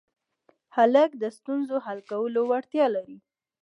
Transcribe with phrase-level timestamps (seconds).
[0.75, 3.17] هلک د ستونزو حل کولو وړتیا لري.